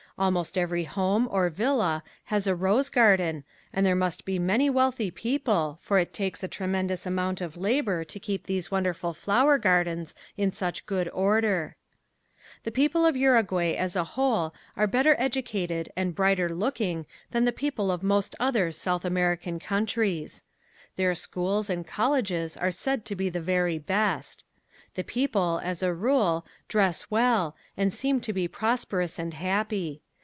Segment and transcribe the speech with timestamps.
[0.19, 5.09] Almost every home, or villa, has a rose garden and there must be many wealthy
[5.09, 10.13] people for it takes a tremendous amount of labor to keep these wonderful flower gardens
[10.37, 11.75] in such good order.
[12.65, 17.51] The people of Uruguay as a whole are better educated and brighter looking than the
[17.51, 20.43] people of most other South American countries.
[20.97, 24.45] Their schools and colleges are said to be the very best.
[24.93, 30.03] The people, as a rule, dress well and seem to be prosperous and happy.